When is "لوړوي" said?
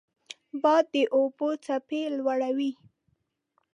2.17-2.71